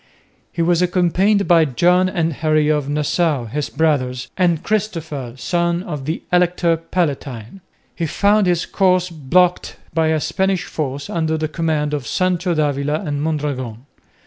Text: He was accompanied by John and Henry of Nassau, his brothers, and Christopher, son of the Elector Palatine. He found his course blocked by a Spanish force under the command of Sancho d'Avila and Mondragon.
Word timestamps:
He 0.51 0.63
was 0.63 0.81
accompanied 0.81 1.47
by 1.47 1.63
John 1.65 2.09
and 2.09 2.33
Henry 2.33 2.69
of 2.69 2.89
Nassau, 2.89 3.45
his 3.45 3.69
brothers, 3.69 4.29
and 4.35 4.63
Christopher, 4.63 5.35
son 5.37 5.83
of 5.83 6.05
the 6.05 6.23
Elector 6.33 6.75
Palatine. 6.77 7.61
He 7.95 8.07
found 8.07 8.47
his 8.47 8.65
course 8.65 9.11
blocked 9.11 9.75
by 9.93 10.07
a 10.07 10.19
Spanish 10.19 10.63
force 10.65 11.07
under 11.07 11.37
the 11.37 11.47
command 11.47 11.93
of 11.93 12.07
Sancho 12.07 12.55
d'Avila 12.55 13.01
and 13.05 13.21
Mondragon. 13.21 13.85